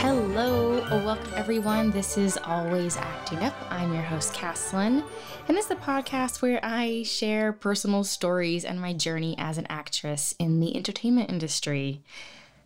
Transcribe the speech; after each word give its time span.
Hello, 0.00 0.78
welcome 1.04 1.32
everyone. 1.34 1.90
This 1.90 2.16
is 2.16 2.38
Always 2.44 2.96
Acting 2.96 3.40
Up. 3.40 3.54
I'm 3.68 3.92
your 3.92 4.04
host, 4.04 4.32
Caslin, 4.32 5.02
and 5.48 5.56
this 5.56 5.64
is 5.64 5.70
the 5.70 5.74
podcast 5.74 6.40
where 6.40 6.60
I 6.62 7.02
share 7.02 7.52
personal 7.52 8.04
stories 8.04 8.64
and 8.64 8.80
my 8.80 8.92
journey 8.92 9.34
as 9.38 9.58
an 9.58 9.66
actress 9.68 10.36
in 10.38 10.60
the 10.60 10.76
entertainment 10.76 11.30
industry. 11.30 12.04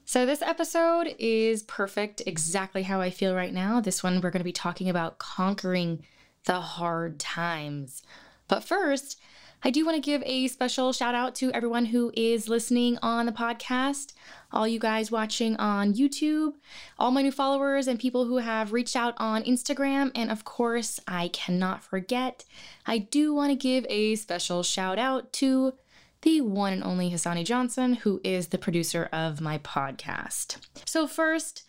So, 0.04 0.26
this 0.26 0.42
episode 0.42 1.16
is 1.18 1.62
perfect, 1.62 2.20
exactly 2.26 2.82
how 2.82 3.00
I 3.00 3.08
feel 3.08 3.34
right 3.34 3.54
now. 3.54 3.80
This 3.80 4.02
one, 4.02 4.20
we're 4.20 4.30
going 4.30 4.40
to 4.40 4.44
be 4.44 4.52
talking 4.52 4.90
about 4.90 5.18
conquering 5.18 6.04
the 6.44 6.60
hard 6.60 7.18
times. 7.18 8.02
But 8.46 8.62
first, 8.62 9.18
I 9.64 9.70
do 9.70 9.84
want 9.86 9.94
to 9.94 10.00
give 10.00 10.24
a 10.26 10.48
special 10.48 10.92
shout 10.92 11.14
out 11.14 11.36
to 11.36 11.52
everyone 11.52 11.86
who 11.86 12.10
is 12.16 12.48
listening 12.48 12.98
on 13.00 13.26
the 13.26 13.32
podcast, 13.32 14.12
all 14.50 14.66
you 14.66 14.80
guys 14.80 15.12
watching 15.12 15.54
on 15.56 15.94
YouTube, 15.94 16.54
all 16.98 17.12
my 17.12 17.22
new 17.22 17.30
followers, 17.30 17.86
and 17.86 18.00
people 18.00 18.24
who 18.24 18.38
have 18.38 18.72
reached 18.72 18.96
out 18.96 19.14
on 19.18 19.44
Instagram. 19.44 20.10
And 20.16 20.32
of 20.32 20.44
course, 20.44 20.98
I 21.06 21.28
cannot 21.28 21.84
forget, 21.84 22.44
I 22.86 22.98
do 22.98 23.32
want 23.32 23.50
to 23.50 23.56
give 23.56 23.86
a 23.88 24.16
special 24.16 24.64
shout 24.64 24.98
out 24.98 25.32
to 25.34 25.74
the 26.22 26.40
one 26.40 26.72
and 26.72 26.82
only 26.82 27.10
Hassani 27.10 27.44
Johnson, 27.44 27.94
who 27.94 28.20
is 28.24 28.48
the 28.48 28.58
producer 28.58 29.08
of 29.12 29.40
my 29.40 29.58
podcast. 29.58 30.56
So, 30.86 31.06
first, 31.06 31.64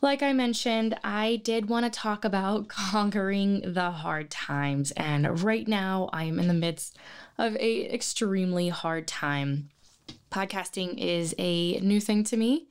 like 0.00 0.22
I 0.22 0.32
mentioned, 0.32 0.98
I 1.02 1.40
did 1.42 1.68
want 1.68 1.84
to 1.84 1.98
talk 1.98 2.24
about 2.24 2.68
conquering 2.68 3.72
the 3.72 3.90
hard 3.90 4.30
times. 4.30 4.90
And 4.92 5.42
right 5.42 5.66
now, 5.66 6.08
I 6.12 6.24
am 6.24 6.38
in 6.38 6.48
the 6.48 6.54
midst 6.54 6.96
of 7.38 7.56
a 7.56 7.92
extremely 7.92 8.68
hard 8.68 9.06
time. 9.06 9.70
Podcasting 10.30 10.98
is 10.98 11.34
a 11.38 11.78
new 11.80 12.00
thing 12.00 12.24
to 12.24 12.36
me. 12.36 12.68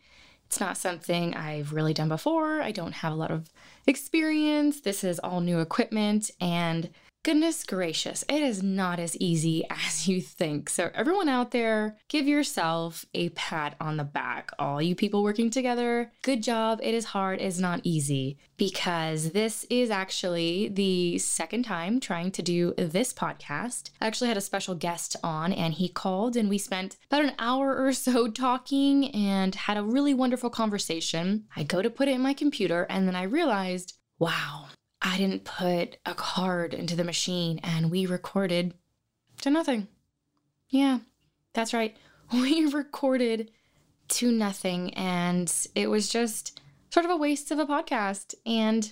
It's 0.48 0.60
not 0.60 0.78
something 0.78 1.34
I've 1.34 1.74
really 1.74 1.94
done 1.94 2.10
before. 2.10 2.62
I 2.62 2.72
don't 2.72 2.94
have 2.94 3.12
a 3.12 3.16
lot 3.16 3.32
of 3.32 3.50
experience. 3.88 4.82
This 4.82 5.04
is 5.04 5.20
all 5.20 5.42
new 5.42 5.60
equipment 5.60 6.30
and 6.40 6.90
Goodness 7.26 7.64
gracious, 7.64 8.24
it 8.30 8.44
is 8.44 8.62
not 8.62 9.00
as 9.00 9.18
easy 9.18 9.68
as 9.72 10.08
you 10.08 10.22
think. 10.22 10.70
So, 10.70 10.92
everyone 10.94 11.28
out 11.28 11.50
there, 11.50 11.98
give 12.08 12.28
yourself 12.28 13.04
a 13.16 13.30
pat 13.30 13.76
on 13.82 13.98
the 13.98 14.04
back. 14.04 14.52
All 14.60 14.80
you 14.80 14.94
people 14.94 15.24
working 15.24 15.50
together, 15.50 16.12
good 16.22 16.44
job. 16.44 16.80
It 16.84 16.94
is 16.94 17.06
hard, 17.06 17.42
it's 17.42 17.58
not 17.58 17.82
easy 17.82 18.38
because 18.58 19.32
this 19.32 19.66
is 19.72 19.90
actually 19.90 20.68
the 20.68 21.18
second 21.18 21.64
time 21.64 22.00
trying 22.00 22.30
to 22.30 22.44
do 22.44 22.76
this 22.78 23.12
podcast. 23.12 23.90
I 24.00 24.06
actually 24.06 24.28
had 24.28 24.38
a 24.38 24.42
special 24.42 24.76
guest 24.76 25.16
on 25.24 25.52
and 25.52 25.74
he 25.74 25.90
called 25.90 26.38
and 26.38 26.48
we 26.48 26.60
spent 26.60 26.98
about 27.10 27.26
an 27.26 27.34
hour 27.40 27.76
or 27.76 27.92
so 27.94 28.28
talking 28.32 29.10
and 29.16 29.56
had 29.56 29.78
a 29.78 29.84
really 29.84 30.14
wonderful 30.14 30.52
conversation. 30.52 31.46
I 31.56 31.64
go 31.64 31.82
to 31.82 31.90
put 31.90 32.08
it 32.08 32.14
in 32.14 32.22
my 32.22 32.36
computer 32.36 32.86
and 32.88 33.08
then 33.08 33.16
I 33.16 33.24
realized, 33.24 33.94
wow, 34.20 34.65
I 35.06 35.18
didn't 35.18 35.44
put 35.44 35.98
a 36.04 36.16
card 36.16 36.74
into 36.74 36.96
the 36.96 37.04
machine 37.04 37.60
and 37.62 37.92
we 37.92 38.08
recorded 38.08 38.74
to 39.42 39.52
nothing. 39.52 39.88
Yeah, 40.70 41.00
that's 41.54 41.74
right. 41.74 41.96
We 42.34 42.66
recorded 42.66 43.52
to 44.08 44.32
nothing 44.32 44.96
and 44.96 45.54
it 45.76 45.92
was 45.92 46.10
just 46.10 46.60
sort 46.90 47.06
of 47.06 47.12
a 47.12 47.18
waste 47.18 47.52
of 47.52 47.60
a 47.60 47.68
podcast. 47.68 48.34
And 48.48 48.92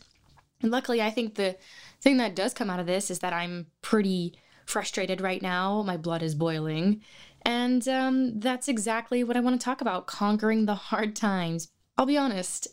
luckily, 0.61 1.02
I 1.02 1.09
think 1.09 1.33
the 1.33 1.58
thing 2.00 2.17
that 2.17 2.36
does 2.36 2.53
come 2.53 2.70
out 2.70 2.80
of 2.80 2.86
this 2.86 3.09
is 3.09 3.20
that 3.20 3.33
I'm 3.33 3.66
pretty 3.81 4.36
frustrated 4.67 5.20
right 5.20 5.42
now. 5.42 5.81
My 5.81 5.98
blood 5.98 6.22
is 6.22 6.36
boiling. 6.36 7.02
And 7.42 7.88
um, 7.88 8.39
that's 8.39 8.67
exactly 8.67 9.23
what 9.23 9.36
I 9.36 9.39
want 9.39 9.59
to 9.59 9.66
talk 9.66 9.81
about 9.81 10.05
conquering 10.05 10.67
the 10.67 10.75
hard 10.75 11.16
times. 11.16 11.70
I'll 11.98 12.05
be 12.05 12.17
honest, 12.17 12.67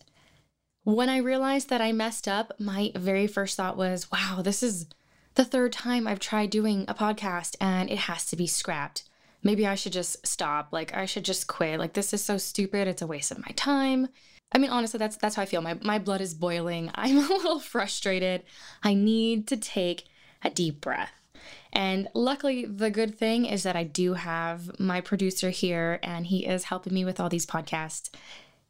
when 0.96 1.08
I 1.08 1.18
realized 1.18 1.68
that 1.70 1.80
I 1.80 1.92
messed 1.92 2.28
up, 2.28 2.52
my 2.58 2.92
very 2.94 3.26
first 3.26 3.56
thought 3.56 3.76
was, 3.76 4.10
wow, 4.10 4.40
this 4.42 4.62
is 4.62 4.86
the 5.34 5.44
third 5.44 5.72
time 5.72 6.06
I've 6.06 6.20
tried 6.20 6.50
doing 6.50 6.84
a 6.88 6.94
podcast 6.94 7.56
and 7.60 7.90
it 7.90 7.98
has 7.98 8.26
to 8.26 8.36
be 8.36 8.46
scrapped. 8.46 9.04
Maybe 9.42 9.66
I 9.66 9.74
should 9.74 9.92
just 9.92 10.26
stop. 10.26 10.68
Like 10.72 10.94
I 10.94 11.06
should 11.06 11.24
just 11.24 11.46
quit. 11.46 11.78
Like 11.78 11.94
this 11.94 12.12
is 12.12 12.22
so 12.22 12.36
stupid. 12.36 12.88
It's 12.88 13.02
a 13.02 13.06
waste 13.06 13.30
of 13.30 13.38
my 13.38 13.52
time. 13.56 14.08
I 14.52 14.58
mean, 14.58 14.70
honestly, 14.70 14.98
that's 14.98 15.16
that's 15.16 15.36
how 15.36 15.42
I 15.42 15.46
feel. 15.46 15.62
My 15.62 15.78
my 15.82 15.98
blood 15.98 16.20
is 16.20 16.34
boiling. 16.34 16.90
I'm 16.94 17.16
a 17.16 17.20
little 17.20 17.60
frustrated. 17.60 18.42
I 18.82 18.94
need 18.94 19.46
to 19.48 19.56
take 19.56 20.04
a 20.42 20.50
deep 20.50 20.80
breath. 20.80 21.12
And 21.72 22.08
luckily, 22.14 22.64
the 22.64 22.90
good 22.90 23.16
thing 23.16 23.46
is 23.46 23.62
that 23.62 23.76
I 23.76 23.84
do 23.84 24.14
have 24.14 24.78
my 24.80 25.00
producer 25.00 25.50
here 25.50 26.00
and 26.02 26.26
he 26.26 26.44
is 26.46 26.64
helping 26.64 26.92
me 26.92 27.04
with 27.04 27.20
all 27.20 27.28
these 27.28 27.46
podcasts. 27.46 28.10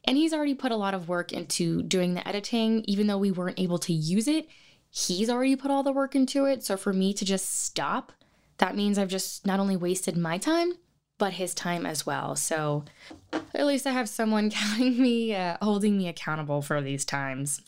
And 0.04 0.16
he's 0.16 0.32
already 0.32 0.54
put 0.54 0.72
a 0.72 0.76
lot 0.76 0.94
of 0.94 1.08
work 1.08 1.32
into 1.32 1.82
doing 1.82 2.14
the 2.14 2.26
editing, 2.26 2.84
even 2.86 3.06
though 3.06 3.18
we 3.18 3.30
weren't 3.30 3.60
able 3.60 3.78
to 3.80 3.92
use 3.92 4.26
it. 4.26 4.48
He's 4.90 5.30
already 5.30 5.56
put 5.56 5.70
all 5.70 5.82
the 5.82 5.92
work 5.92 6.14
into 6.14 6.46
it. 6.46 6.64
So 6.64 6.76
for 6.76 6.92
me 6.92 7.12
to 7.14 7.24
just 7.24 7.64
stop, 7.64 8.12
that 8.58 8.76
means 8.76 8.98
I've 8.98 9.08
just 9.08 9.46
not 9.46 9.60
only 9.60 9.76
wasted 9.76 10.16
my 10.16 10.38
time, 10.38 10.72
but 11.18 11.34
his 11.34 11.54
time 11.54 11.86
as 11.86 12.06
well. 12.06 12.34
So 12.34 12.84
at 13.32 13.66
least 13.66 13.86
I 13.86 13.92
have 13.92 14.08
someone 14.08 14.50
counting 14.50 15.00
me, 15.00 15.34
uh, 15.34 15.58
holding 15.62 15.96
me 15.96 16.08
accountable 16.08 16.62
for 16.62 16.80
these 16.80 17.04
times. 17.04 17.60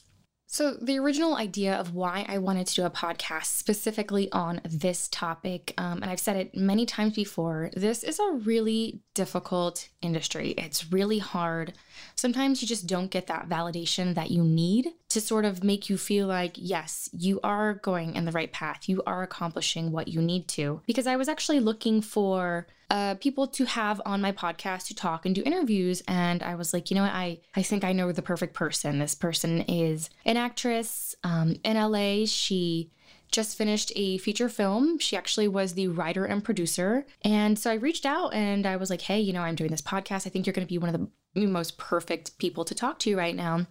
So, 0.52 0.74
the 0.74 0.98
original 0.98 1.36
idea 1.36 1.74
of 1.74 1.94
why 1.94 2.26
I 2.28 2.36
wanted 2.36 2.66
to 2.66 2.74
do 2.74 2.84
a 2.84 2.90
podcast 2.90 3.46
specifically 3.46 4.30
on 4.32 4.60
this 4.62 5.08
topic, 5.08 5.72
um, 5.78 6.02
and 6.02 6.10
I've 6.10 6.20
said 6.20 6.36
it 6.36 6.54
many 6.54 6.84
times 6.84 7.14
before, 7.14 7.70
this 7.74 8.04
is 8.04 8.18
a 8.18 8.32
really 8.32 9.00
difficult 9.14 9.88
industry. 10.02 10.50
It's 10.58 10.92
really 10.92 11.20
hard. 11.20 11.72
Sometimes 12.16 12.60
you 12.60 12.68
just 12.68 12.86
don't 12.86 13.10
get 13.10 13.28
that 13.28 13.48
validation 13.48 14.14
that 14.14 14.30
you 14.30 14.44
need 14.44 14.88
to 15.12 15.21
sort 15.21 15.45
of 15.45 15.62
make 15.62 15.91
you 15.91 15.99
feel 15.99 16.27
like, 16.27 16.53
yes, 16.56 17.09
you 17.12 17.39
are 17.43 17.75
going 17.75 18.17
in 18.17 18.25
the 18.25 18.33
right 18.33 18.53
path. 18.53 18.89
You 18.89 19.03
are 19.06 19.23
accomplishing 19.23 19.93
what 19.93 20.09
you 20.09 20.23
need 20.23 20.49
to. 20.49 20.81
Because 20.87 21.06
I 21.06 21.17
was 21.17 21.28
actually 21.28 21.61
looking 21.61 22.00
for 22.00 22.67
uh, 22.89 23.15
people 23.17 23.47
to 23.47 23.65
have 23.67 24.00
on 24.06 24.23
my 24.23 24.33
podcast 24.33 24.87
to 24.87 24.95
talk 24.95 25.27
and 25.27 25.34
do 25.34 25.43
interviews. 25.45 26.03
And 26.09 26.43
I 26.43 26.55
was 26.55 26.73
like, 26.73 26.91
you 26.91 26.95
know 26.95 27.03
what? 27.03 27.12
I, 27.12 27.41
I 27.55 27.62
think 27.62 27.84
I 27.84 27.93
know 27.93 28.11
the 28.11 28.23
perfect 28.23 28.55
person. 28.55 28.99
This 28.99 29.15
person 29.15 29.61
is 29.62 30.09
an 30.25 30.37
actress 30.37 31.15
um, 31.25 31.56
in 31.62 31.77
LA. 31.77 32.25
She 32.25 32.91
just 33.31 33.56
finished 33.56 33.93
a 33.97 34.19
feature 34.19 34.49
film. 34.49 34.99
She 34.99 35.17
actually 35.17 35.49
was 35.49 35.75
the 35.75 35.89
writer 35.89 36.25
and 36.25 36.44
producer. 36.44 37.06
And 37.23 37.59
so 37.59 37.71
I 37.71 37.75
reached 37.75 38.06
out 38.06 38.33
and 38.34 38.67
I 38.67 38.77
was 38.77 38.89
like, 38.89 39.03
hey, 39.03 39.21
you 39.21 39.33
know, 39.33 39.43
I'm 39.43 39.56
doing 39.56 39.71
this 39.71 39.83
podcast. 39.83 40.27
I 40.27 40.31
think 40.31 40.47
you're 40.47 40.53
going 40.53 40.67
to 40.67 40.73
be 40.73 40.79
one 40.79 40.94
of 40.94 41.09
the 41.34 41.47
most 41.47 41.77
perfect 41.79 42.39
people 42.39 42.65
to 42.65 42.75
talk 42.75 42.99
to 43.00 43.17
right 43.17 43.34
now. 43.34 43.67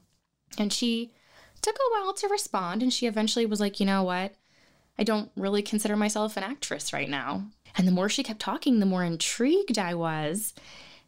And 0.57 0.73
she 0.73 1.13
took 1.61 1.75
a 1.75 1.91
while 1.91 2.13
to 2.13 2.27
respond. 2.27 2.81
And 2.81 2.91
she 2.91 3.07
eventually 3.07 3.45
was 3.45 3.59
like, 3.59 3.79
you 3.79 3.85
know 3.85 4.03
what? 4.03 4.33
I 4.97 5.03
don't 5.03 5.31
really 5.35 5.61
consider 5.61 5.95
myself 5.95 6.37
an 6.37 6.43
actress 6.43 6.93
right 6.93 7.09
now. 7.09 7.47
And 7.77 7.87
the 7.87 7.91
more 7.91 8.09
she 8.09 8.23
kept 8.23 8.39
talking, 8.39 8.79
the 8.79 8.85
more 8.85 9.03
intrigued 9.03 9.79
I 9.79 9.93
was. 9.93 10.53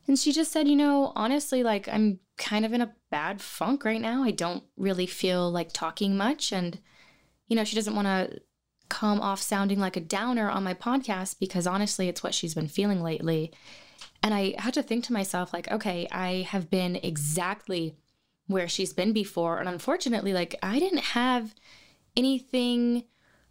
And 0.08 0.18
she 0.18 0.32
just 0.32 0.52
said, 0.52 0.68
you 0.68 0.76
know, 0.76 1.12
honestly, 1.16 1.64
like 1.64 1.88
I'm 1.88 2.20
kind 2.38 2.66
of 2.66 2.74
in 2.74 2.82
a 2.82 2.94
bad 3.10 3.42
funk 3.42 3.86
right 3.86 4.02
now. 4.02 4.24
I 4.24 4.32
don't 4.32 4.64
really 4.78 5.06
feel 5.06 5.52
like 5.52 5.72
talking 5.72 6.18
much. 6.18 6.52
And, 6.52 6.80
you 7.48 7.56
know, 7.56 7.64
she 7.64 7.76
doesn't 7.76 7.96
want 7.96 8.08
to 8.08 8.42
come 8.90 9.22
off 9.22 9.42
sounding 9.42 9.80
like 9.80 9.98
a 9.98 10.02
downer 10.02 10.50
on 10.50 10.64
my 10.64 10.74
podcast 10.74 11.40
because 11.40 11.66
honestly, 11.68 12.10
it's 12.10 12.24
what 12.24 12.34
she's 12.34 12.54
been 12.54 12.68
feeling 12.68 13.02
lately. 13.02 13.52
And 14.22 14.34
I 14.34 14.56
had 14.58 14.74
to 14.76 14.84
think 14.84 15.04
to 15.06 15.14
myself, 15.14 15.54
like, 15.54 15.70
okay, 15.72 16.08
I 16.12 16.48
have 16.50 16.70
been 16.70 16.98
exactly 16.98 17.96
where 18.48 18.68
she's 18.68 18.94
been 18.94 19.14
before. 19.14 19.60
And 19.60 19.70
unfortunately, 19.70 20.34
like, 20.34 20.56
I 20.62 20.80
didn't 20.80 21.00
have 21.00 21.56
anything 22.16 23.04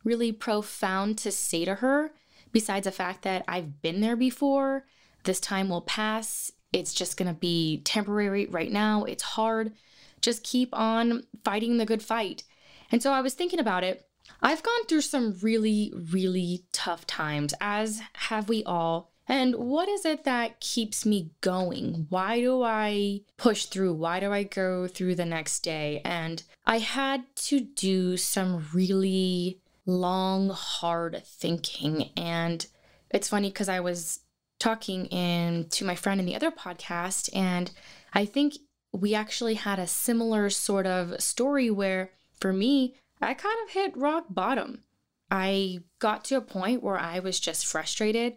really 0.04 0.32
profound 0.32 1.18
to 1.18 1.30
say 1.30 1.64
to 1.64 1.76
her 1.76 2.12
besides 2.52 2.84
the 2.84 2.92
fact 2.92 3.22
that 3.22 3.44
I've 3.48 3.80
been 3.82 4.00
there 4.00 4.16
before. 4.16 4.84
This 5.24 5.40
time 5.40 5.68
will 5.68 5.80
pass. 5.80 6.50
It's 6.72 6.94
just 6.94 7.16
going 7.16 7.32
to 7.32 7.38
be 7.38 7.82
temporary 7.84 8.46
right 8.46 8.70
now. 8.70 9.04
It's 9.04 9.22
hard. 9.22 9.72
Just 10.20 10.44
keep 10.44 10.70
on 10.72 11.22
fighting 11.44 11.78
the 11.78 11.86
good 11.86 12.02
fight. 12.02 12.44
And 12.90 13.02
so 13.02 13.12
I 13.12 13.20
was 13.20 13.34
thinking 13.34 13.58
about 13.58 13.84
it. 13.84 14.04
I've 14.40 14.62
gone 14.62 14.84
through 14.88 15.02
some 15.02 15.38
really, 15.40 15.92
really 16.12 16.64
tough 16.72 17.06
times, 17.06 17.54
as 17.60 18.02
have 18.14 18.48
we 18.48 18.64
all. 18.64 19.11
And 19.32 19.54
what 19.54 19.88
is 19.88 20.04
it 20.04 20.24
that 20.24 20.60
keeps 20.60 21.06
me 21.06 21.30
going? 21.40 22.06
Why 22.10 22.40
do 22.40 22.62
I 22.62 23.22
push 23.38 23.64
through? 23.64 23.94
Why 23.94 24.20
do 24.20 24.30
I 24.30 24.42
go 24.42 24.86
through 24.86 25.14
the 25.14 25.24
next 25.24 25.60
day? 25.60 26.02
And 26.04 26.42
I 26.66 26.80
had 26.80 27.24
to 27.46 27.60
do 27.60 28.18
some 28.18 28.66
really 28.74 29.58
long, 29.86 30.50
hard 30.50 31.22
thinking. 31.24 32.10
And 32.14 32.66
it's 33.08 33.30
funny 33.30 33.48
because 33.48 33.70
I 33.70 33.80
was 33.80 34.20
talking 34.60 35.06
in 35.06 35.64
to 35.70 35.86
my 35.86 35.94
friend 35.94 36.20
in 36.20 36.26
the 36.26 36.36
other 36.36 36.50
podcast, 36.50 37.34
and 37.34 37.70
I 38.12 38.26
think 38.26 38.58
we 38.92 39.14
actually 39.14 39.54
had 39.54 39.78
a 39.78 39.86
similar 39.86 40.50
sort 40.50 40.86
of 40.86 41.22
story 41.22 41.70
where 41.70 42.10
for 42.38 42.52
me, 42.52 42.96
I 43.22 43.32
kind 43.32 43.56
of 43.64 43.72
hit 43.72 43.96
rock 43.96 44.26
bottom. 44.28 44.82
I 45.30 45.78
got 46.00 46.22
to 46.26 46.36
a 46.36 46.42
point 46.42 46.82
where 46.82 46.98
I 46.98 47.20
was 47.20 47.40
just 47.40 47.64
frustrated 47.64 48.36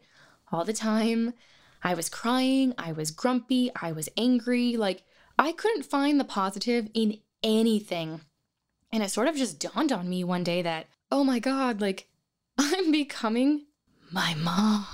all 0.55 0.63
the 0.63 0.73
time. 0.73 1.33
I 1.83 1.93
was 1.93 2.09
crying, 2.09 2.73
I 2.77 2.93
was 2.93 3.11
grumpy, 3.11 3.69
I 3.79 3.91
was 3.91 4.09
angry. 4.17 4.77
Like, 4.77 5.03
I 5.37 5.51
couldn't 5.51 5.83
find 5.83 6.19
the 6.19 6.23
positive 6.23 6.89
in 6.93 7.19
anything. 7.43 8.21
And 8.91 9.03
it 9.03 9.11
sort 9.11 9.27
of 9.27 9.35
just 9.35 9.59
dawned 9.59 9.91
on 9.91 10.09
me 10.09 10.23
one 10.23 10.43
day 10.43 10.61
that, 10.61 10.87
oh 11.11 11.23
my 11.23 11.39
God, 11.39 11.81
like 11.81 12.07
I'm 12.57 12.91
becoming 12.91 13.65
my 14.11 14.33
mom. 14.35 14.85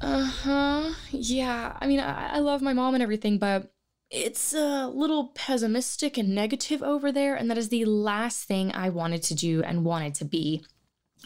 Uh 0.00 0.24
huh. 0.24 0.92
Yeah. 1.10 1.76
I 1.80 1.86
mean, 1.86 2.00
I, 2.00 2.36
I 2.36 2.38
love 2.40 2.62
my 2.62 2.72
mom 2.72 2.94
and 2.94 3.02
everything, 3.02 3.38
but 3.38 3.72
it's 4.10 4.54
a 4.54 4.88
little 4.88 5.28
pessimistic 5.28 6.16
and 6.18 6.34
negative 6.34 6.82
over 6.82 7.12
there. 7.12 7.34
And 7.36 7.50
that 7.50 7.58
is 7.58 7.68
the 7.68 7.84
last 7.84 8.44
thing 8.44 8.72
I 8.72 8.88
wanted 8.88 9.22
to 9.24 9.34
do 9.34 9.62
and 9.62 9.84
wanted 9.84 10.14
to 10.16 10.24
be. 10.24 10.64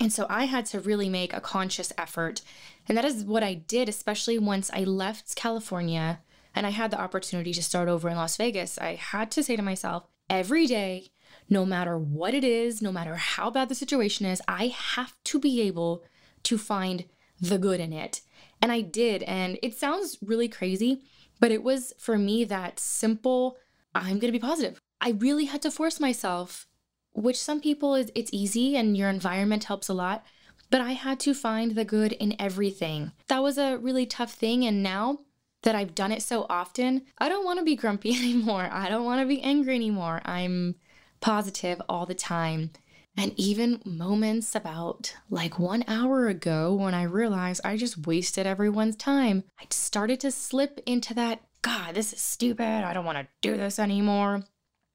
And 0.01 0.13
so 0.13 0.27
I 0.29 0.47
had 0.47 0.67
to 0.67 0.81
really 0.81 1.09
make 1.09 1.33
a 1.33 1.41
conscious 1.41 1.93
effort. 1.99 2.43
And 2.89 2.97
that 2.97 3.05
is 3.05 3.25
what 3.25 3.43
I 3.43 3.55
did, 3.55 3.89
especially 3.89 4.39
once 4.39 4.71
I 4.73 4.85
left 4.85 5.37
California 5.37 6.21
and 6.55 6.67
I 6.67 6.71
had 6.71 6.91
the 6.91 7.01
opportunity 7.01 7.53
to 7.53 7.63
start 7.63 7.89
over 7.89 8.09
in 8.09 8.17
Las 8.17 8.37
Vegas. 8.37 8.79
I 8.79 8.95
had 8.95 9.31
to 9.33 9.43
say 9.43 9.57
to 9.57 9.63
myself, 9.63 10.05
every 10.29 10.67
day, 10.67 11.09
no 11.49 11.65
matter 11.65 11.99
what 11.99 12.35
it 12.35 12.45
is, 12.45 12.83
no 12.83 12.93
matter 12.93 13.17
how 13.17 13.51
bad 13.51 13.69
the 13.69 13.75
situation 13.75 14.27
is, 14.27 14.43
I 14.49 14.69
have 14.69 15.15
to 15.25 15.39
be 15.39 15.61
able 15.63 16.05
to 16.45 16.59
find 16.59 17.05
the 17.41 17.59
good 17.59 17.81
in 17.81 17.93
it. 17.93 18.21
And 18.61 18.71
I 18.71 18.81
did. 18.81 19.23
And 19.25 19.59
it 19.63 19.77
sounds 19.77 20.19
really 20.23 20.49
crazy, 20.49 21.03
but 21.41 21.51
it 21.51 21.63
was 21.63 21.93
for 21.99 22.19
me 22.19 22.45
that 22.45 22.79
simple 22.79 23.57
I'm 23.95 24.19
going 24.19 24.33
to 24.33 24.39
be 24.39 24.39
positive. 24.39 24.81
I 25.01 25.11
really 25.11 25.47
had 25.47 25.63
to 25.63 25.71
force 25.71 26.01
myself, 26.01 26.67
which 27.13 27.41
some 27.41 27.61
people 27.61 27.95
is 27.95 28.11
it's 28.15 28.31
easy 28.33 28.77
and 28.77 28.97
your 28.97 29.09
environment 29.09 29.65
helps 29.65 29.89
a 29.89 29.95
lot, 29.95 30.25
but 30.71 30.81
I 30.81 30.93
had 30.93 31.21
to 31.21 31.35
find 31.35 31.75
the 31.75 31.85
good 31.85 32.13
in 32.13 32.35
everything. 32.39 33.13
That 33.29 33.43
was 33.43 33.59
a 33.59 33.79
really 33.79 34.07
tough 34.07 34.33
thing 34.33 34.65
and 34.65 34.83
now 34.83 35.21
that 35.63 35.75
I've 35.75 35.95
done 35.95 36.13
it 36.13 36.23
so 36.23 36.47
often, 36.51 37.03
I 37.19 37.29
don't 37.29 37.45
want 37.45 37.59
to 37.59 37.65
be 37.65 37.77
grumpy 37.77 38.15
anymore. 38.17 38.69
I 38.71 38.89
don't 38.89 39.05
want 39.05 39.21
to 39.21 39.27
be 39.27 39.43
angry 39.43 39.75
anymore. 39.75 40.21
I'm 40.25 40.77
positive 41.21 41.81
all 41.89 42.07
the 42.07 42.15
time. 42.15 42.71
And 43.17 43.35
even 43.37 43.83
moments 43.85 44.55
about 44.55 45.15
like 45.29 45.59
one 45.59 45.85
hour 45.87 46.29
ago 46.29 46.75
when 46.75 46.95
I 46.95 47.03
realized 47.03 47.61
I 47.63 47.77
just 47.77 48.07
wasted 48.07 48.47
everyone's 48.47 48.97
time, 48.97 49.45
I 49.61 49.65
started 49.71 50.21
to 50.21 50.31
slip 50.31 50.81
into 50.87 51.13
that, 51.15 51.43
God, 51.61 51.95
this 51.95 52.13
is 52.13 52.21
stupid. 52.21 52.65
I 52.65 52.93
don't 52.95 53.05
want 53.05 53.19
to 53.19 53.29
do 53.43 53.57
this 53.57 53.79
anymore. 53.79 54.45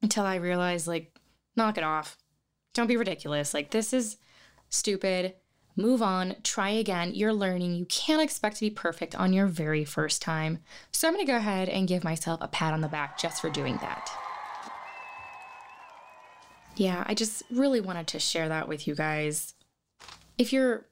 Until 0.02 0.26
I 0.26 0.36
realized, 0.36 0.86
like, 0.86 1.12
knock 1.58 1.78
it 1.78 1.84
off. 1.84 2.18
Don't 2.74 2.88
be 2.88 2.98
ridiculous. 2.98 3.54
Like, 3.54 3.72
this 3.72 3.92
is 3.92 4.18
stupid. 4.70 5.34
Move 5.76 6.02
on, 6.02 6.36
try 6.44 6.70
again. 6.70 7.14
You're 7.14 7.34
learning. 7.34 7.76
You 7.76 7.86
can't 7.86 8.22
expect 8.22 8.56
to 8.58 8.66
be 8.66 8.70
perfect 8.72 9.16
on 9.16 9.32
your 9.32 9.46
very 9.46 9.86
first 9.86 10.22
time. 10.22 10.60
So 10.92 11.08
I'm 11.08 11.14
going 11.14 11.26
to 11.26 11.32
go 11.32 11.38
ahead 11.38 11.70
and 11.70 11.88
give 11.88 12.04
myself 12.04 12.40
a 12.42 12.48
pat 12.48 12.74
on 12.74 12.82
the 12.82 12.88
back 12.88 13.20
just 13.20 13.42
for 13.42 13.50
doing 13.50 13.78
that. 13.82 14.10
Yeah, 16.76 17.04
I 17.08 17.14
just 17.14 17.44
really 17.52 17.82
wanted 17.82 18.08
to 18.08 18.20
share 18.20 18.50
that 18.50 18.68
with 18.68 18.88
you 18.88 18.96
guys. 18.96 19.54
If 20.38 20.54
you're 20.54 20.86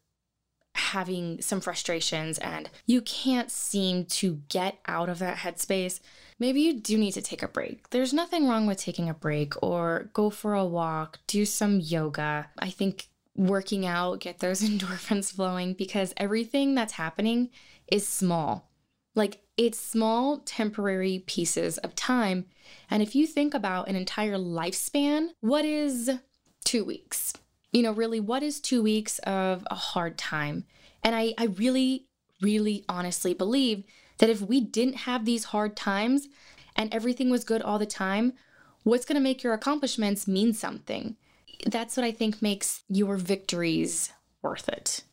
having 0.76 1.42
some 1.42 1.62
frustrations 1.62 2.38
and 2.40 2.70
you 2.86 3.02
can't 3.02 3.50
seem 3.50 4.06
to 4.06 4.42
get 4.50 4.78
out 4.88 5.10
of 5.10 5.20
that 5.20 5.38
headspace, 5.38 6.02
maybe 6.38 6.62
you 6.62 6.80
do 6.80 6.98
need 6.98 7.14
to 7.14 7.22
take 7.22 7.42
a 7.42 7.48
break. 7.48 7.90
There's 7.90 8.14
nothing 8.14 8.48
wrong 8.48 8.68
with 8.68 8.78
taking 8.78 9.10
a 9.10 9.14
break 9.14 9.54
or 9.64 10.10
go 10.14 10.30
for 10.30 10.54
a 10.54 10.66
walk, 10.66 11.20
do 11.28 11.46
some 11.46 11.80
yoga. 11.80 12.50
I 12.60 12.70
think 12.70 13.08
working 13.36 13.86
out, 13.86 14.20
get 14.20 14.40
those 14.40 14.62
endorphins 14.70 15.34
flowing 15.34 15.74
because 15.74 16.14
everything 16.18 16.76
that's 16.76 16.94
happening 16.94 17.50
is 17.92 18.08
small. 18.08 18.70
Like 19.16 19.42
it's 19.56 19.80
small, 19.80 20.40
temporary 20.40 21.24
pieces 21.26 21.78
of 21.78 21.96
time. 21.96 22.46
And 22.90 23.02
if 23.02 23.16
you 23.16 23.26
think 23.28 23.54
about 23.54 23.88
an 23.88 23.96
entire 23.96 24.36
lifespan, 24.36 25.30
what 25.40 25.64
is 25.64 26.12
two 26.66 26.84
weeks? 26.84 27.34
You 27.76 27.84
know, 27.84 27.92
really, 27.92 28.22
what 28.22 28.42
is 28.42 28.62
two 28.62 28.82
weeks 28.82 29.20
of 29.20 29.68
a 29.70 29.76
hard 29.76 30.18
time? 30.18 30.64
And 31.04 31.14
I, 31.14 31.34
I 31.38 31.48
really, 31.48 32.08
really 32.42 32.86
honestly 32.88 33.34
believe 33.34 33.84
that 34.20 34.30
if 34.30 34.40
we 34.40 34.62
didn't 34.62 35.00
have 35.00 35.26
these 35.26 35.44
hard 35.44 35.76
times 35.76 36.30
and 36.78 36.94
everything 36.94 37.30
was 37.30 37.44
good 37.44 37.62
all 37.62 37.78
the 37.78 37.86
time, 37.86 38.32
what's 38.84 39.04
going 39.04 39.18
to 39.18 39.22
make 39.22 39.44
your 39.44 39.52
accomplishments 39.52 40.26
mean 40.26 40.54
something? 40.54 41.18
That's 41.66 41.98
what 41.98 42.06
I 42.06 42.14
think 42.14 42.42
makes 42.42 42.84
your 42.88 43.18
victories 43.18 44.14
worth 44.42 44.70
it. 44.70 45.04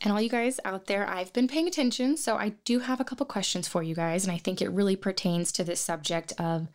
And 0.00 0.10
all 0.10 0.22
you 0.22 0.30
guys 0.30 0.58
out 0.64 0.86
there, 0.86 1.06
I've 1.06 1.34
been 1.34 1.48
paying 1.48 1.68
attention, 1.68 2.16
so 2.16 2.36
I 2.36 2.54
do 2.64 2.78
have 2.78 3.00
a 3.00 3.04
couple 3.04 3.26
questions 3.26 3.68
for 3.68 3.82
you 3.82 3.94
guys, 3.94 4.24
and 4.24 4.32
I 4.32 4.38
think 4.38 4.62
it 4.62 4.70
really 4.70 4.96
pertains 4.96 5.52
to 5.52 5.64
this 5.64 5.82
subject 5.82 6.32
of 6.38 6.68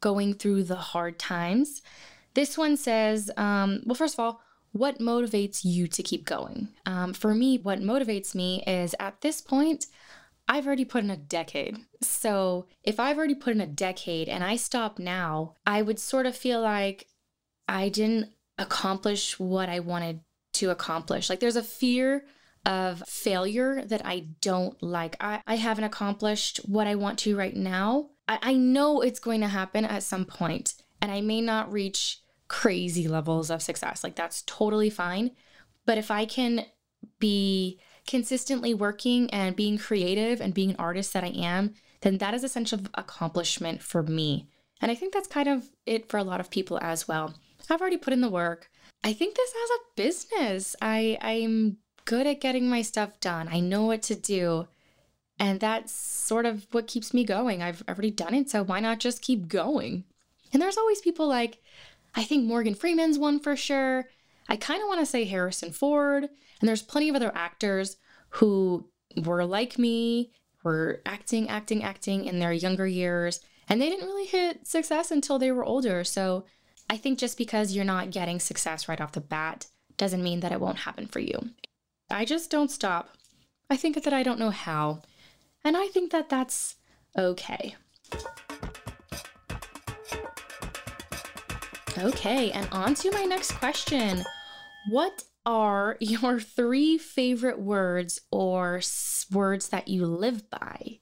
going 0.00 0.34
through 0.34 0.64
the 0.64 0.74
hard 0.74 1.20
times. 1.20 1.82
This 2.34 2.58
one 2.58 2.76
says, 2.76 3.30
um, 3.36 3.84
well, 3.86 3.94
first 3.94 4.14
of 4.14 4.18
all, 4.18 4.42
what 4.72 4.98
motivates 4.98 5.64
you 5.64 5.86
to 5.88 6.02
keep 6.02 6.24
going? 6.24 6.68
Um, 6.86 7.12
for 7.12 7.34
me, 7.34 7.58
what 7.58 7.80
motivates 7.80 8.34
me 8.34 8.62
is 8.66 8.94
at 8.98 9.20
this 9.20 9.40
point, 9.40 9.86
I've 10.48 10.66
already 10.66 10.84
put 10.84 11.04
in 11.04 11.10
a 11.10 11.16
decade. 11.16 11.78
So 12.00 12.66
if 12.82 12.98
I've 12.98 13.16
already 13.16 13.34
put 13.34 13.54
in 13.54 13.60
a 13.60 13.66
decade 13.66 14.28
and 14.28 14.42
I 14.42 14.56
stop 14.56 14.98
now, 14.98 15.54
I 15.66 15.82
would 15.82 15.98
sort 15.98 16.26
of 16.26 16.36
feel 16.36 16.60
like 16.60 17.06
I 17.68 17.88
didn't 17.88 18.32
accomplish 18.58 19.38
what 19.38 19.68
I 19.68 19.80
wanted 19.80 20.20
to 20.54 20.70
accomplish. 20.70 21.30
Like 21.30 21.40
there's 21.40 21.56
a 21.56 21.62
fear 21.62 22.24
of 22.64 23.02
failure 23.06 23.84
that 23.84 24.02
I 24.04 24.28
don't 24.40 24.80
like. 24.82 25.16
I, 25.20 25.42
I 25.46 25.56
haven't 25.56 25.84
accomplished 25.84 26.58
what 26.66 26.86
I 26.86 26.94
want 26.94 27.18
to 27.20 27.36
right 27.36 27.56
now. 27.56 28.10
I, 28.28 28.38
I 28.40 28.54
know 28.54 29.00
it's 29.00 29.20
going 29.20 29.40
to 29.40 29.48
happen 29.48 29.84
at 29.84 30.02
some 30.02 30.24
point, 30.24 30.74
and 31.00 31.10
I 31.10 31.20
may 31.20 31.40
not 31.40 31.72
reach 31.72 32.21
crazy 32.52 33.08
levels 33.08 33.50
of 33.50 33.62
success. 33.62 34.04
Like, 34.04 34.14
that's 34.14 34.42
totally 34.42 34.90
fine. 34.90 35.30
But 35.86 35.96
if 35.96 36.10
I 36.10 36.26
can 36.26 36.66
be 37.18 37.80
consistently 38.06 38.74
working 38.74 39.30
and 39.30 39.56
being 39.56 39.78
creative 39.78 40.38
and 40.40 40.52
being 40.52 40.70
an 40.70 40.76
artist 40.78 41.14
that 41.14 41.24
I 41.24 41.28
am, 41.28 41.72
then 42.02 42.18
that 42.18 42.34
is 42.34 42.44
a 42.44 42.50
sense 42.50 42.74
of 42.74 42.90
accomplishment 42.94 43.82
for 43.82 44.02
me. 44.02 44.48
And 44.82 44.90
I 44.90 44.94
think 44.94 45.14
that's 45.14 45.28
kind 45.28 45.48
of 45.48 45.70
it 45.86 46.10
for 46.10 46.18
a 46.18 46.24
lot 46.24 46.40
of 46.40 46.50
people 46.50 46.78
as 46.82 47.08
well. 47.08 47.34
I've 47.70 47.80
already 47.80 47.96
put 47.96 48.12
in 48.12 48.20
the 48.20 48.28
work. 48.28 48.68
I 49.02 49.14
think 49.14 49.34
this 49.34 49.50
as 49.50 49.70
a 49.70 49.96
business. 49.96 50.76
I 50.82 51.16
I'm 51.22 51.78
good 52.04 52.26
at 52.26 52.42
getting 52.42 52.68
my 52.68 52.82
stuff 52.82 53.18
done. 53.20 53.48
I 53.48 53.60
know 53.60 53.84
what 53.86 54.02
to 54.02 54.14
do. 54.14 54.68
And 55.38 55.58
that's 55.58 55.92
sort 55.92 56.44
of 56.44 56.66
what 56.72 56.86
keeps 56.86 57.14
me 57.14 57.24
going. 57.24 57.62
I've 57.62 57.82
already 57.88 58.10
done 58.10 58.34
it, 58.34 58.50
so 58.50 58.62
why 58.62 58.80
not 58.80 59.00
just 59.00 59.22
keep 59.22 59.48
going? 59.48 60.04
And 60.52 60.60
there's 60.60 60.76
always 60.76 61.00
people 61.00 61.26
like, 61.26 61.62
I 62.14 62.24
think 62.24 62.46
Morgan 62.46 62.74
Freeman's 62.74 63.18
one 63.18 63.40
for 63.40 63.56
sure. 63.56 64.06
I 64.48 64.56
kind 64.56 64.82
of 64.82 64.88
want 64.88 65.00
to 65.00 65.06
say 65.06 65.24
Harrison 65.24 65.72
Ford. 65.72 66.24
And 66.24 66.68
there's 66.68 66.82
plenty 66.82 67.08
of 67.08 67.16
other 67.16 67.32
actors 67.34 67.96
who 68.30 68.88
were 69.24 69.44
like 69.44 69.78
me, 69.78 70.32
were 70.62 71.00
acting, 71.06 71.48
acting, 71.48 71.82
acting 71.82 72.24
in 72.24 72.38
their 72.38 72.52
younger 72.52 72.86
years. 72.86 73.40
And 73.68 73.80
they 73.80 73.88
didn't 73.88 74.06
really 74.06 74.26
hit 74.26 74.66
success 74.66 75.10
until 75.10 75.38
they 75.38 75.50
were 75.52 75.64
older. 75.64 76.04
So 76.04 76.44
I 76.90 76.96
think 76.96 77.18
just 77.18 77.38
because 77.38 77.74
you're 77.74 77.84
not 77.84 78.10
getting 78.10 78.38
success 78.38 78.88
right 78.88 79.00
off 79.00 79.12
the 79.12 79.20
bat 79.20 79.66
doesn't 79.96 80.22
mean 80.22 80.40
that 80.40 80.52
it 80.52 80.60
won't 80.60 80.78
happen 80.78 81.06
for 81.06 81.20
you. 81.20 81.50
I 82.10 82.24
just 82.24 82.50
don't 82.50 82.70
stop. 82.70 83.16
I 83.70 83.76
think 83.76 84.02
that 84.02 84.12
I 84.12 84.22
don't 84.22 84.38
know 84.38 84.50
how. 84.50 85.02
And 85.64 85.76
I 85.76 85.86
think 85.88 86.12
that 86.12 86.28
that's 86.28 86.76
okay. 87.16 87.76
Okay, 91.98 92.50
and 92.52 92.68
on 92.72 92.94
to 92.94 93.10
my 93.12 93.24
next 93.24 93.52
question. 93.52 94.24
What 94.88 95.24
are 95.44 95.96
your 96.00 96.40
three 96.40 96.96
favorite 96.96 97.60
words 97.60 98.20
or 98.30 98.80
words 99.30 99.68
that 99.68 99.88
you 99.88 100.06
live 100.06 100.48
by? 100.50 101.00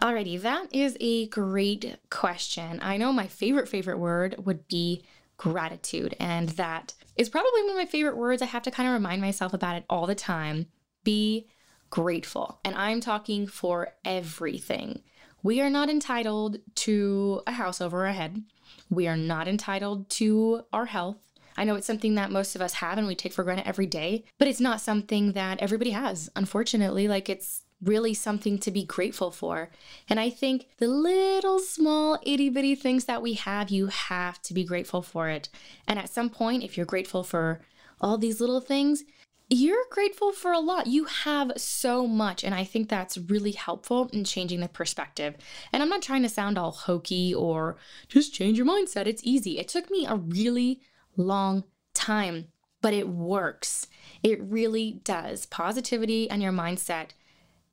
Alrighty, 0.00 0.40
that 0.40 0.74
is 0.74 0.96
a 1.00 1.26
great 1.28 1.98
question. 2.08 2.78
I 2.82 2.96
know 2.96 3.12
my 3.12 3.26
favorite, 3.26 3.68
favorite 3.68 3.98
word 3.98 4.36
would 4.46 4.66
be 4.68 5.04
gratitude, 5.36 6.16
and 6.18 6.50
that 6.50 6.94
is 7.16 7.28
probably 7.28 7.62
one 7.62 7.70
of 7.70 7.76
my 7.76 7.86
favorite 7.86 8.16
words. 8.16 8.40
I 8.40 8.46
have 8.46 8.62
to 8.62 8.70
kind 8.70 8.88
of 8.88 8.94
remind 8.94 9.20
myself 9.20 9.52
about 9.52 9.76
it 9.76 9.84
all 9.90 10.06
the 10.06 10.14
time. 10.14 10.66
Be 11.04 11.48
grateful. 11.90 12.60
And 12.64 12.74
I'm 12.76 13.00
talking 13.00 13.46
for 13.46 13.94
everything. 14.04 15.02
We 15.48 15.62
are 15.62 15.70
not 15.70 15.88
entitled 15.88 16.58
to 16.74 17.40
a 17.46 17.52
house 17.52 17.80
over 17.80 18.06
our 18.06 18.12
head. 18.12 18.42
We 18.90 19.08
are 19.08 19.16
not 19.16 19.48
entitled 19.48 20.10
to 20.10 20.66
our 20.74 20.84
health. 20.84 21.16
I 21.56 21.64
know 21.64 21.74
it's 21.74 21.86
something 21.86 22.16
that 22.16 22.30
most 22.30 22.54
of 22.54 22.60
us 22.60 22.74
have 22.74 22.98
and 22.98 23.06
we 23.06 23.14
take 23.14 23.32
for 23.32 23.44
granted 23.44 23.66
every 23.66 23.86
day, 23.86 24.26
but 24.36 24.46
it's 24.46 24.60
not 24.60 24.82
something 24.82 25.32
that 25.32 25.62
everybody 25.62 25.92
has, 25.92 26.28
unfortunately. 26.36 27.08
Like 27.08 27.30
it's 27.30 27.62
really 27.82 28.12
something 28.12 28.58
to 28.58 28.70
be 28.70 28.84
grateful 28.84 29.30
for. 29.30 29.70
And 30.06 30.20
I 30.20 30.28
think 30.28 30.66
the 30.76 30.86
little 30.86 31.60
small 31.60 32.18
itty 32.24 32.50
bitty 32.50 32.74
things 32.74 33.06
that 33.06 33.22
we 33.22 33.32
have, 33.32 33.70
you 33.70 33.86
have 33.86 34.42
to 34.42 34.52
be 34.52 34.64
grateful 34.64 35.00
for 35.00 35.30
it. 35.30 35.48
And 35.86 35.98
at 35.98 36.10
some 36.10 36.28
point, 36.28 36.62
if 36.62 36.76
you're 36.76 36.84
grateful 36.84 37.24
for 37.24 37.62
all 38.02 38.18
these 38.18 38.38
little 38.38 38.60
things, 38.60 39.02
you're 39.50 39.86
grateful 39.90 40.32
for 40.32 40.52
a 40.52 40.58
lot. 40.58 40.86
You 40.86 41.04
have 41.04 41.52
so 41.56 42.06
much. 42.06 42.44
And 42.44 42.54
I 42.54 42.64
think 42.64 42.88
that's 42.88 43.16
really 43.16 43.52
helpful 43.52 44.10
in 44.12 44.24
changing 44.24 44.60
the 44.60 44.68
perspective. 44.68 45.36
And 45.72 45.82
I'm 45.82 45.88
not 45.88 46.02
trying 46.02 46.22
to 46.22 46.28
sound 46.28 46.58
all 46.58 46.70
hokey 46.70 47.34
or 47.34 47.76
just 48.08 48.34
change 48.34 48.58
your 48.58 48.66
mindset. 48.66 49.06
It's 49.06 49.24
easy. 49.24 49.58
It 49.58 49.68
took 49.68 49.90
me 49.90 50.06
a 50.06 50.16
really 50.16 50.80
long 51.16 51.64
time, 51.94 52.48
but 52.82 52.92
it 52.92 53.08
works. 53.08 53.86
It 54.22 54.42
really 54.42 55.00
does. 55.04 55.46
Positivity 55.46 56.28
and 56.28 56.42
your 56.42 56.52
mindset 56.52 57.10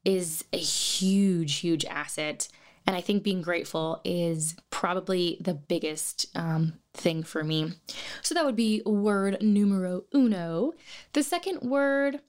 is 0.05 0.45
a 0.53 0.57
huge, 0.57 1.55
huge 1.57 1.83
asset. 1.85 2.47
And 2.87 2.95
I 2.95 3.01
think 3.01 3.23
being 3.23 3.41
grateful 3.41 3.99
is 4.03 4.55
probably 4.69 5.37
the 5.41 5.55
biggest 5.55 6.27
um, 6.35 6.73
thing 6.93 7.23
for 7.23 7.43
me. 7.43 7.73
So 8.21 8.35
that 8.35 8.45
would 8.45 8.55
be 8.55 8.83
word 8.85 9.41
numero 9.41 10.03
uno. 10.13 10.73
The 11.13 11.23
second 11.23 11.61
word, 11.61 12.19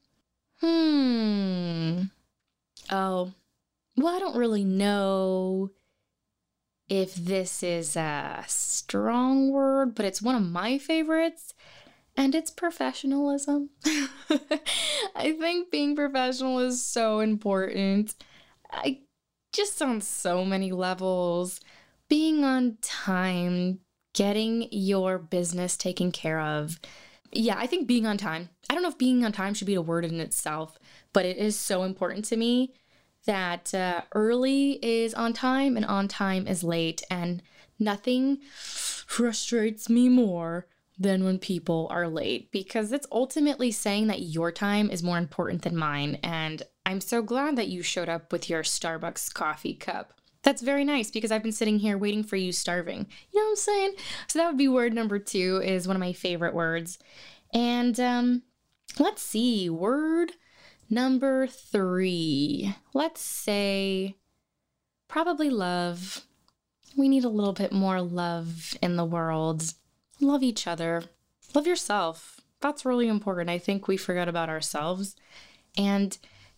hmm. 0.61 2.03
Oh, 2.91 3.33
well, 3.97 4.17
I 4.17 4.19
don't 4.19 4.37
really 4.37 4.65
know 4.65 5.71
if 6.89 7.15
this 7.15 7.63
is 7.63 7.97
a 7.97 8.45
strong 8.47 9.51
word, 9.51 9.95
but 9.95 10.07
it's 10.07 10.23
one 10.23 10.37
of 10.37 10.43
my 10.43 10.79
favorites, 10.79 11.53
and 12.17 12.35
it's 12.35 12.51
professionalism. 12.51 13.71
I 15.15 15.33
think 15.33 15.71
being 15.71 15.97
professional 15.97 16.61
is 16.61 16.85
so 16.85 17.21
important. 17.21 18.15
I 18.71 19.01
just 19.57 19.81
on 19.81 20.01
so 20.01 20.45
many 20.45 20.71
levels. 20.71 21.61
Being 22.09 22.45
on 22.45 22.77
time, 22.83 23.81
getting 24.13 24.69
your 24.71 25.19
business 25.19 25.77
taken 25.77 26.13
care 26.13 26.41
of. 26.41 26.79
Yeah, 27.33 27.57
I 27.59 27.67
think 27.67 27.87
being 27.87 28.07
on 28.07 28.19
time. 28.19 28.51
I 28.69 28.75
don't 28.75 28.83
know 28.83 28.91
if 28.91 28.99
being 28.99 29.25
on 29.25 29.33
time 29.33 29.55
should 29.55 29.67
be 29.67 29.75
a 29.75 29.83
word 29.83 30.05
in 30.05 30.21
itself, 30.21 30.79
but 31.13 31.25
it 31.25 31.39
is 31.39 31.59
so 31.59 31.83
important 31.83 32.25
to 32.27 32.37
me 32.37 32.75
that 33.25 33.75
uh, 33.75 34.03
early 34.15 34.79
is 34.83 35.15
on 35.15 35.33
time 35.33 35.77
and 35.77 35.85
on 35.85 36.07
time 36.07 36.47
is 36.47 36.63
late. 36.63 37.03
And 37.11 37.43
nothing 37.79 38.39
frustrates 38.55 39.89
me 39.89 40.09
more 40.09 40.67
than 40.99 41.25
when 41.25 41.39
people 41.39 41.89
are 41.91 42.09
late 42.09 42.51
because 42.51 42.93
it's 42.93 43.07
ultimately 43.11 43.71
saying 43.71 44.07
that 44.07 44.23
your 44.23 44.53
time 44.53 44.91
is 44.91 45.03
more 45.03 45.19
important 45.19 45.63
than 45.63 45.77
mine. 45.77 46.19
And 46.23 46.63
I'm 46.87 47.01
so 47.01 47.21
glad 47.21 47.57
that 47.57 47.67
you 47.67 47.83
showed 47.83 48.09
up 48.09 48.31
with 48.31 48.49
your 48.49 48.63
Starbucks 48.63 49.35
coffee 49.35 49.75
cup. 49.75 50.13
That's 50.45 50.63
very 50.63 50.85
nice 50.85 51.11
because 51.11 51.33
I've 51.33 51.43
been 51.43 51.51
sitting 51.51 51.81
here 51.81 51.99
waiting 51.99 52.23
for 52.23 52.37
you 52.37 52.53
starving. 52.53 53.09
You 53.33 53.41
know 53.41 53.47
what 53.47 53.51
I'm 53.51 53.57
saying? 53.57 53.95
So 54.29 54.39
that 54.39 54.47
would 54.47 54.57
be 54.57 54.69
word 54.69 54.95
number 54.95 55.19
two 55.19 55.61
is 55.65 55.89
one 55.89 55.97
of 55.97 56.01
my 56.01 56.13
favorite 56.13 56.55
words. 56.55 57.01
And 57.53 57.99
um, 57.99 58.43
let's 59.01 59.21
see, 59.21 59.69
word 59.69 60.31
number 60.89 61.49
three. 61.49 62.73
Let's 62.95 63.21
say 63.21 64.15
probably 65.09 65.51
love. 65.51 66.25
We 66.97 67.09
need 67.09 67.25
a 67.25 67.29
little 67.29 67.53
bit 67.53 67.73
more 67.73 68.01
love 68.01 68.77
in 68.81 68.95
the 68.95 69.05
world. 69.05 69.75
Love 70.21 70.45
each 70.45 70.69
other. 70.69 71.03
Love 71.53 71.67
yourself. 71.67 72.41
That's 72.61 72.85
really 72.85 73.09
important. 73.09 73.51
I 73.51 73.59
think 73.59 73.89
we 73.89 73.97
forget 73.97 74.29
about 74.29 74.49
ourselves. 74.49 75.17
And 75.77 76.17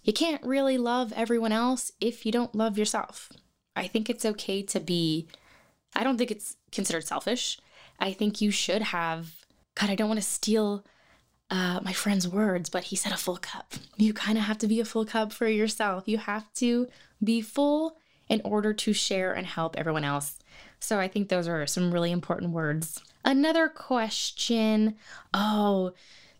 you 0.09 0.15
can't 0.15 0.43
really 0.43 0.79
love 0.79 1.13
everyone 1.15 1.53
else 1.53 1.93
if 2.01 2.25
you 2.25 2.33
don't 2.33 2.55
love 2.55 2.79
yourself. 2.79 3.31
I 3.77 3.87
think 3.87 4.09
it's 4.09 4.25
okay 4.25 4.63
to 4.63 4.81
be, 4.81 5.29
I 5.95 6.03
don't 6.03 6.17
think 6.17 6.31
it's 6.31 6.57
considered 6.73 7.07
selfish. 7.07 7.59
I 8.01 8.15
think 8.15 8.41
you 8.41 8.51
should 8.51 8.81
have, 8.81 9.45
God, 9.75 9.91
I 9.91 9.97
don't 9.97 10.09
want 10.09 10.19
to 10.19 10.27
steal 10.27 10.83
uh, 11.51 11.81
my 11.83 11.93
friend's 11.93 12.27
words, 12.27 12.71
but 12.71 12.85
he 12.85 12.97
said 12.97 13.13
a 13.13 13.19
full 13.19 13.37
cup. 13.37 13.75
You 13.99 14.15
kind 14.15 14.39
of 14.39 14.45
have 14.45 14.57
to 14.59 14.67
be 14.67 14.81
a 14.81 14.87
full 14.87 15.05
cup 15.05 15.31
for 15.31 15.47
yourself. 15.47 16.09
You 16.09 16.17
have 16.17 16.51
to 16.55 16.89
be 17.23 17.43
full 17.43 17.99
in 18.31 18.41
order 18.47 18.73
to 18.73 18.95
share 18.95 19.35
and 19.35 19.47
help 19.47 19.77
everyone 19.77 20.05
else. 20.05 20.39
So 20.81 20.99
I 20.99 21.09
think 21.09 21.29
those 21.29 21.47
are 21.47 21.67
some 21.67 21.93
really 21.93 22.13
important 22.13 22.53
words. 22.53 22.99
Another 23.27 23.69
question. 23.69 24.97
Oh, 25.35 25.93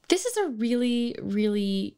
this 0.09 0.25
is 0.25 0.39
a 0.39 0.49
really, 0.49 1.17
really 1.21 1.98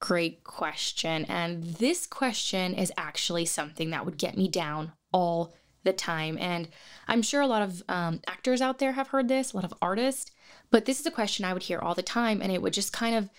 great 0.00 0.44
question. 0.44 1.24
And 1.26 1.62
this 1.62 2.06
question 2.06 2.74
is 2.74 2.92
actually 2.96 3.46
something 3.46 3.90
that 3.90 4.04
would 4.04 4.18
get 4.18 4.36
me 4.36 4.48
down 4.48 4.92
all 5.12 5.54
the 5.84 5.92
time. 5.92 6.36
And 6.38 6.68
I'm 7.08 7.22
sure 7.22 7.40
a 7.40 7.46
lot 7.46 7.62
of 7.62 7.82
um, 7.88 8.20
actors 8.26 8.60
out 8.60 8.78
there 8.78 8.92
have 8.92 9.08
heard 9.08 9.28
this, 9.28 9.52
a 9.52 9.56
lot 9.56 9.64
of 9.64 9.74
artists, 9.80 10.30
but 10.70 10.84
this 10.84 11.00
is 11.00 11.06
a 11.06 11.10
question 11.10 11.44
I 11.44 11.52
would 11.52 11.62
hear 11.62 11.78
all 11.78 11.94
the 11.94 12.02
time. 12.02 12.42
And 12.42 12.52
it 12.52 12.60
would 12.60 12.72
just 12.72 12.92
kind 12.92 13.14
of 13.14 13.30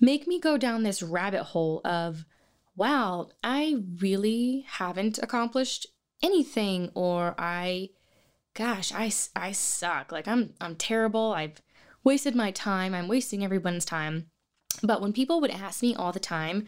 make 0.00 0.26
me 0.26 0.40
go 0.40 0.56
down 0.58 0.82
this 0.82 1.02
rabbit 1.02 1.44
hole 1.44 1.80
of, 1.84 2.26
wow, 2.76 3.28
I 3.42 3.76
really 4.00 4.66
haven't 4.68 5.18
accomplished 5.18 5.86
anything, 6.22 6.90
or 6.94 7.34
I, 7.38 7.90
gosh, 8.54 8.92
I, 8.92 9.12
I 9.36 9.52
suck. 9.52 10.12
Like 10.12 10.26
I'm, 10.26 10.54
I'm 10.60 10.76
terrible. 10.76 11.32
I've 11.32 11.62
wasted 12.04 12.34
my 12.34 12.50
time. 12.50 12.94
I'm 12.94 13.08
wasting 13.08 13.44
everyone's 13.44 13.84
time. 13.84 14.26
But 14.82 15.00
when 15.00 15.12
people 15.12 15.40
would 15.40 15.50
ask 15.50 15.82
me 15.82 15.94
all 15.94 16.12
the 16.12 16.20
time, 16.20 16.66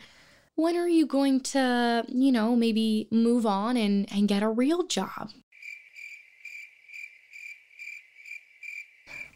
when 0.56 0.76
are 0.76 0.88
you 0.88 1.06
going 1.06 1.40
to, 1.40 2.04
you 2.08 2.30
know, 2.30 2.54
maybe 2.54 3.08
move 3.10 3.44
on 3.46 3.76
and, 3.76 4.10
and 4.12 4.28
get 4.28 4.42
a 4.42 4.48
real 4.48 4.86
job? 4.86 5.30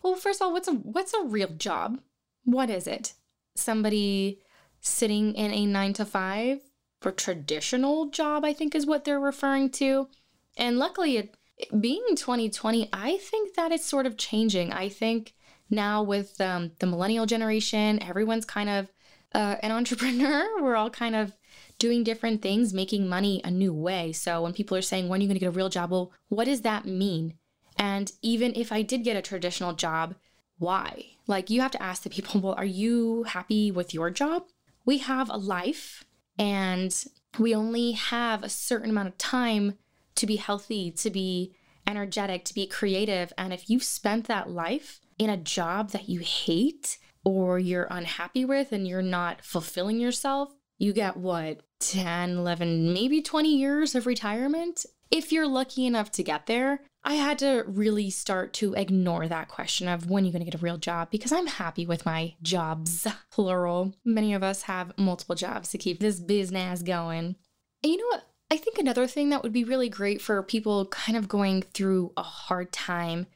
Well, 0.03 0.15
first 0.15 0.41
of 0.41 0.47
all, 0.47 0.53
what's 0.53 0.69
a 0.69 0.73
what's 0.73 1.13
a 1.13 1.25
real 1.25 1.49
job? 1.49 2.01
What 2.45 2.71
is 2.71 2.87
it? 2.87 3.15
Somebody 3.57 4.41
sitting 4.81 5.35
in 5.35 5.53
a 5.53 5.67
9 5.67 5.93
to 5.95 6.05
5 6.05 6.61
for 7.01 7.13
traditional 7.13 8.07
job, 8.07 8.45
I 8.45 8.53
think 8.53 8.75
is 8.75 8.87
what 8.87 9.05
they're 9.05 9.21
referring 9.21 9.71
to. 9.71 10.09
And 10.57 10.79
luckily 10.79 11.17
it, 11.17 11.37
being 11.81 12.05
2020, 12.15 12.89
I 12.93 13.17
think 13.19 13.55
that 13.55 13.73
it's 13.73 13.85
sort 13.85 14.07
of 14.07 14.17
changing. 14.17 14.73
I 14.73 14.89
think 14.89 15.35
now 15.71 16.03
with 16.03 16.41
um, 16.41 16.73
the 16.79 16.87
millennial 16.87 17.27
generation, 17.27 18.03
everyone's 18.03 18.45
kind 18.45 18.69
of 18.69 18.93
uh, 19.35 19.57
an 19.63 19.73
entrepreneur. 19.79 20.63
We're 20.63 20.77
all 20.77 20.91
kind 20.91 21.15
of 21.15 21.33
doing 21.79 22.03
different 22.03 22.43
things, 22.43 22.75
making 22.75 23.09
money 23.09 23.41
a 23.45 23.51
new 23.51 23.73
way. 23.73 24.13
So 24.13 24.43
when 24.43 24.53
people 24.53 24.77
are 24.77 24.83
saying, 24.83 25.09
when 25.09 25.21
are 25.21 25.23
you 25.23 25.29
going 25.29 25.37
to 25.37 25.41
get 25.41 25.49
a 25.49 25.53
real 25.53 25.69
job? 25.69 25.91
Well, 25.91 26.13
what 26.29 26.47
does 26.47 26.63
that 26.63 26.87
mean? 26.87 27.35
And 27.77 28.11
even 28.23 28.53
if 28.57 28.73
I 28.73 28.83
did 28.83 29.05
get 29.05 29.17
a 29.17 29.23
traditional 29.23 29.73
job, 29.73 30.17
why? 30.59 31.07
Like 31.29 31.51
you 31.51 31.61
have 31.61 31.71
to 31.73 31.83
ask 31.83 32.03
the 32.03 32.11
people, 32.11 32.41
well, 32.41 32.55
are 32.55 32.65
you 32.65 33.23
happy 33.25 33.71
with 33.71 33.95
your 33.95 34.11
job? 34.11 34.45
We 34.85 34.99
have 34.99 35.31
a 35.31 35.37
life 35.37 36.05
and 36.39 37.05
we 37.39 37.55
only 37.55 37.93
have 37.93 38.43
a 38.43 38.49
certain 38.49 38.91
amount 38.91 39.09
of 39.09 39.19
time 39.19 39.75
to 40.17 40.27
be 40.27 40.37
healthy, 40.37 40.91
to 40.91 41.11
be 41.11 41.55
energetic, 41.87 42.45
to 42.47 42.55
be 42.55 42.67
creative. 42.67 43.33
And 43.39 43.53
if 43.53 43.71
you've 43.71 43.85
spent 43.85 44.27
that 44.27 44.51
life 44.51 45.01
in 45.19 45.31
a 45.31 45.37
job 45.37 45.91
that 45.91 46.09
you 46.09 46.21
hate 46.21 46.99
or 47.25 47.59
you're 47.59 47.89
unhappy 47.91 48.45
with 48.45 48.73
and 48.73 48.87
you're 48.87 49.03
not 49.03 49.45
fulfilling 49.45 49.99
yourself, 50.01 50.55
you 50.79 50.93
get 50.93 51.17
what, 51.17 51.61
10, 51.81 52.39
11, 52.39 52.93
maybe 52.93 53.21
20 53.21 53.57
years 53.57 53.95
of 53.95 54.07
retirement? 54.07 54.87
If 55.11 55.33
you're 55.33 55.47
lucky 55.47 55.87
enough 55.87 56.11
to 56.13 56.23
get 56.23 56.47
there, 56.47 56.81
I 57.05 57.15
had 57.15 57.39
to 57.39 57.65
really 57.67 58.11
start 58.11 58.53
to 58.55 58.75
ignore 58.75 59.29
that 59.29 59.49
question 59.49 59.89
of 59.89 60.11
when 60.11 60.25
are 60.25 60.27
you're 60.27 60.33
going 60.33 60.45
to 60.45 60.51
get 60.51 60.61
a 60.61 60.63
real 60.63 60.77
job 60.77 61.11
because 61.11 61.33
I'm 61.33 61.47
happy 61.47 61.87
with 61.87 62.05
my 62.05 62.35
jobs, 62.43 63.07
plural. 63.31 63.95
Many 64.05 64.35
of 64.35 64.43
us 64.43 64.63
have 64.63 64.97
multiple 64.99 65.35
jobs 65.35 65.71
to 65.71 65.79
keep 65.79 66.01
this 66.01 66.21
business 66.21 66.83
going. 66.83 67.37
And 67.83 67.93
you 67.93 67.97
know 67.97 68.07
what? 68.09 68.25
I 68.51 68.57
think 68.57 68.79
another 68.79 69.07
thing 69.07 69.31
that 69.31 69.43
would 69.43 69.53
be 69.53 69.65
really 69.65 69.89
great 69.89 70.21
for 70.21 70.43
people 70.43 70.87
kind 70.87 71.17
of 71.17 71.29
going 71.29 71.63
through 71.63 72.13
a 72.17 72.23
hard 72.23 72.73
time, 72.73 73.27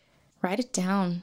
write 0.43 0.61
it 0.61 0.73
down. 0.73 1.23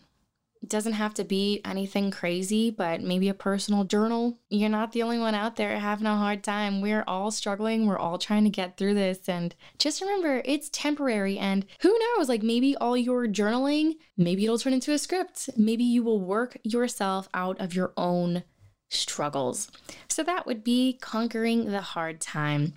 It 0.62 0.68
doesn't 0.68 0.94
have 0.94 1.14
to 1.14 1.24
be 1.24 1.62
anything 1.64 2.12
crazy, 2.12 2.70
but 2.70 3.02
maybe 3.02 3.30
a 3.30 3.34
personal 3.34 3.86
journal. 3.86 4.40
You're 4.50 4.70
not 4.70 4.92
the 4.92 5.04
only 5.04 5.18
one 5.18 5.34
out 5.34 5.56
there 5.56 5.80
having 5.80 6.06
a 6.06 6.18
hard 6.18 6.44
time. 6.44 6.82
We're 6.82 7.06
all 7.08 7.32
struggling. 7.32 7.88
We're 7.88 7.98
all 7.98 8.18
trying 8.18 8.44
to 8.44 8.50
get 8.50 8.76
through 8.76 8.96
this. 8.96 9.30
And 9.30 9.56
just 9.78 10.02
remember, 10.02 10.42
it's 10.44 10.70
temporary. 10.70 11.38
And 11.38 11.66
who 11.80 11.98
knows, 11.98 12.28
like 12.28 12.44
maybe 12.44 12.76
all 12.76 12.98
your 12.98 13.26
journaling, 13.26 13.96
maybe 14.18 14.44
it'll 14.44 14.60
turn 14.60 14.74
into 14.74 14.92
a 14.92 14.98
script. 14.98 15.50
Maybe 15.56 15.86
you 15.86 16.04
will 16.04 16.20
work 16.20 16.58
yourself 16.64 17.30
out 17.34 17.60
of 17.62 17.74
your 17.74 17.94
own 17.96 18.44
struggles. 18.90 19.72
So 20.10 20.24
that 20.24 20.46
would 20.46 20.64
be 20.64 20.98
conquering 21.00 21.72
the 21.72 21.82
hard 21.82 22.20
time. 22.20 22.74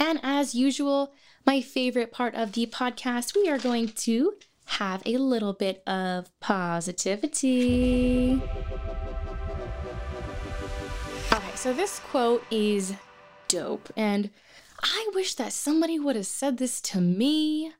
And 0.00 0.18
as 0.22 0.54
usual, 0.54 1.12
my 1.44 1.60
favorite 1.60 2.12
part 2.12 2.34
of 2.34 2.52
the 2.52 2.66
podcast, 2.66 3.34
we 3.34 3.48
are 3.48 3.58
going 3.58 3.88
to 3.88 4.34
have 4.68 5.02
a 5.06 5.16
little 5.16 5.54
bit 5.54 5.82
of 5.86 6.30
positivity. 6.40 8.40
Okay, 11.32 11.54
so 11.54 11.72
this 11.72 12.00
quote 12.00 12.44
is 12.50 12.94
dope, 13.48 13.90
and 13.96 14.30
I 14.82 15.10
wish 15.14 15.34
that 15.34 15.52
somebody 15.52 15.98
would 15.98 16.16
have 16.16 16.26
said 16.26 16.58
this 16.58 16.80
to 16.82 17.00
me 17.00 17.72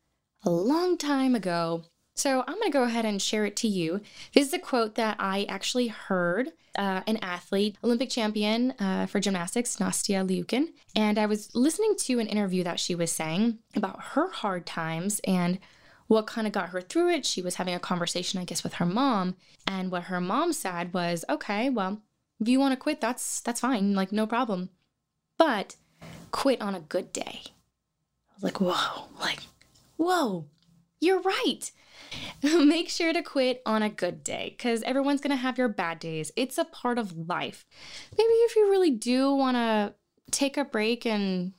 a 0.45 0.51
long 0.51 0.97
time 0.97 1.35
ago. 1.35 1.85
So 2.15 2.41
I'm 2.41 2.55
going 2.55 2.65
to 2.65 2.71
go 2.71 2.83
ahead 2.83 3.05
and 3.05 3.23
share 3.23 3.45
it 3.45 3.55
to 3.57 3.69
you. 3.69 4.01
This 4.35 4.49
is 4.49 4.55
a 4.55 4.59
quote 4.59 4.97
that 4.97 5.17
I 5.21 5.47
actually 5.49 5.87
heard 5.87 6.49
uh, 6.77 7.03
an 7.07 7.19
athlete, 7.19 7.77
Olympic 7.85 8.11
champion 8.11 8.73
uh, 8.81 9.07
for 9.07 9.21
gymnastics, 9.21 9.77
Nastia 9.77 10.27
Liukin. 10.27 10.71
And 10.97 11.17
I 11.17 11.27
was 11.27 11.55
listening 11.55 11.95
to 11.99 12.19
an 12.19 12.27
interview 12.27 12.65
that 12.65 12.81
she 12.81 12.97
was 12.97 13.13
saying 13.13 13.59
about 13.77 14.03
her 14.03 14.31
hard 14.31 14.67
times 14.67 15.21
and 15.25 15.61
what 16.09 16.27
kind 16.27 16.47
of 16.47 16.53
got 16.53 16.71
her 16.71 16.81
through 16.81 17.11
it. 17.11 17.25
She 17.25 17.43
was 17.43 17.57
having 17.57 17.75
a 17.75 17.79
conversation, 17.81 18.41
I 18.41 18.45
guess, 18.45 18.65
with 18.65 18.75
her 18.75 18.87
mom. 18.87 19.37
And 19.67 19.91
what 19.91 20.05
her 20.05 20.21
mom 20.21 20.53
said 20.53 20.93
was, 20.93 21.25
okay, 21.29 21.71
well, 21.71 22.03
if 22.41 22.49
you 22.49 22.59
want 22.59 22.73
to 22.73 22.77
quit, 22.77 23.01
that's 23.01 23.41
that's 23.41 23.61
fine, 23.61 23.95
like 23.95 24.11
no 24.11 24.27
problem. 24.27 24.71
But 25.37 25.77
quit 26.31 26.61
on 26.61 26.75
a 26.75 26.81
good 26.81 27.13
day. 27.13 27.43
I 27.45 28.35
was 28.35 28.43
like, 28.43 28.61
whoa, 28.61 29.09
like, 29.21 29.41
whoa, 29.97 30.47
you're 31.01 31.21
right. 31.21 31.71
Make 32.43 32.89
sure 32.89 33.13
to 33.13 33.23
quit 33.23 33.61
on 33.67 33.83
a 33.83 33.91
good 33.91 34.25
day 34.25 34.55
because 34.57 34.83
everyone's 34.85 35.21
going 35.21 35.31
to 35.31 35.37
have 35.37 35.59
your 35.59 35.69
bad 35.69 35.99
days. 35.99 36.33
It's 36.37 36.59
a 36.59 36.65
part 36.65 36.99
of 36.99 37.29
life. 37.29 37.67
Maybe 38.17 38.33
if 38.33 38.57
you 38.57 38.71
really 38.71 38.91
do 38.91 39.35
want 39.35 39.57
to 39.57 39.95
take 40.31 40.57
a 40.57 40.65
break 40.65 41.05
and 41.05 41.53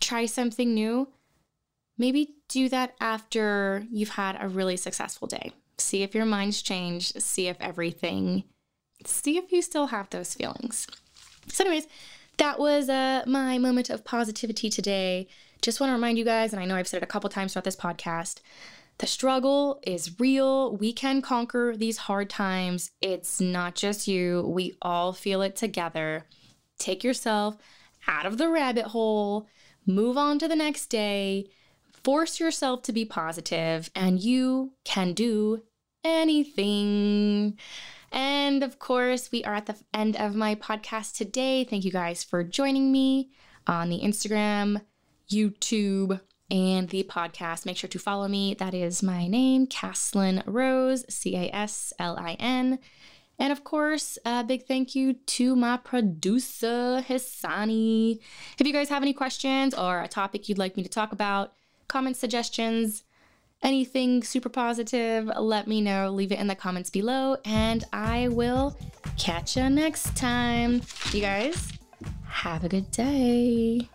try 0.00 0.26
something 0.26 0.74
new, 0.74 1.08
maybe 1.98 2.36
do 2.48 2.68
that 2.68 2.94
after 3.00 3.84
you've 3.90 4.10
had 4.10 4.36
a 4.40 4.48
really 4.48 4.76
successful 4.76 5.26
day. 5.26 5.52
See 5.78 6.02
if 6.02 6.14
your 6.14 6.24
mind's 6.24 6.62
changed, 6.62 7.20
see 7.22 7.48
if 7.48 7.56
everything, 7.60 8.44
see 9.04 9.36
if 9.36 9.52
you 9.52 9.62
still 9.62 9.88
have 9.88 10.10
those 10.10 10.34
feelings. 10.34 10.86
So, 11.48 11.64
anyways, 11.64 11.86
that 12.38 12.58
was 12.58 12.88
uh, 12.88 13.24
my 13.26 13.58
moment 13.58 13.90
of 13.90 14.04
positivity 14.04 14.70
today. 14.70 15.28
Just 15.62 15.80
want 15.80 15.90
to 15.90 15.94
remind 15.94 16.18
you 16.18 16.24
guys, 16.24 16.52
and 16.52 16.60
I 16.60 16.66
know 16.66 16.76
I've 16.76 16.88
said 16.88 16.98
it 16.98 17.04
a 17.04 17.06
couple 17.06 17.30
times 17.30 17.52
throughout 17.52 17.64
this 17.64 17.76
podcast 17.76 18.40
the 18.98 19.06
struggle 19.06 19.78
is 19.82 20.18
real. 20.18 20.76
We 20.76 20.92
can 20.92 21.20
conquer 21.20 21.74
these 21.76 21.98
hard 21.98 22.30
times. 22.30 22.92
It's 23.02 23.40
not 23.40 23.74
just 23.74 24.08
you, 24.08 24.42
we 24.46 24.74
all 24.80 25.12
feel 25.12 25.42
it 25.42 25.54
together. 25.54 26.24
Take 26.78 27.04
yourself 27.04 27.56
out 28.08 28.24
of 28.24 28.38
the 28.38 28.48
rabbit 28.48 28.86
hole, 28.86 29.48
move 29.86 30.16
on 30.16 30.38
to 30.38 30.48
the 30.48 30.56
next 30.56 30.86
day, 30.86 31.46
force 32.06 32.38
yourself 32.38 32.82
to 32.82 32.92
be 32.92 33.04
positive, 33.04 33.90
and 33.96 34.22
you 34.22 34.70
can 34.84 35.12
do 35.12 35.60
anything. 36.04 37.58
And 38.12 38.62
of 38.62 38.78
course, 38.78 39.32
we 39.32 39.42
are 39.42 39.56
at 39.56 39.66
the 39.66 39.74
end 39.92 40.14
of 40.14 40.36
my 40.36 40.54
podcast 40.54 41.16
today. 41.16 41.64
Thank 41.64 41.84
you 41.84 41.90
guys 41.90 42.22
for 42.22 42.44
joining 42.44 42.92
me 42.92 43.30
on 43.66 43.88
the 43.88 43.98
Instagram, 43.98 44.82
YouTube, 45.28 46.20
and 46.48 46.88
the 46.90 47.02
podcast. 47.02 47.66
Make 47.66 47.76
sure 47.76 47.90
to 47.90 47.98
follow 47.98 48.28
me. 48.28 48.54
That 48.54 48.72
is 48.72 49.02
my 49.02 49.26
name, 49.26 49.66
Caslin 49.66 50.44
Rose, 50.46 51.04
C 51.12 51.34
A 51.34 51.50
S 51.52 51.92
L 51.98 52.16
I 52.20 52.34
N. 52.38 52.78
And 53.36 53.50
of 53.50 53.64
course, 53.64 54.16
a 54.24 54.44
big 54.44 54.64
thank 54.64 54.94
you 54.94 55.14
to 55.14 55.56
my 55.56 55.76
producer, 55.76 57.02
Hassani. 57.08 58.20
If 58.60 58.64
you 58.64 58.72
guys 58.72 58.90
have 58.90 59.02
any 59.02 59.12
questions 59.12 59.74
or 59.74 60.02
a 60.02 60.06
topic 60.06 60.48
you'd 60.48 60.56
like 60.56 60.76
me 60.76 60.84
to 60.84 60.88
talk 60.88 61.10
about, 61.10 61.52
comment 61.88 62.16
suggestions, 62.16 63.04
anything 63.62 64.22
super 64.22 64.48
positive, 64.48 65.30
let 65.38 65.66
me 65.66 65.80
know. 65.80 66.10
Leave 66.10 66.32
it 66.32 66.38
in 66.38 66.46
the 66.46 66.54
comments 66.54 66.90
below, 66.90 67.36
and 67.44 67.84
I 67.92 68.28
will 68.28 68.76
catch 69.18 69.56
you 69.56 69.68
next 69.70 70.16
time. 70.16 70.82
You 71.12 71.20
guys, 71.20 71.72
have 72.28 72.64
a 72.64 72.68
good 72.68 72.90
day. 72.90 73.88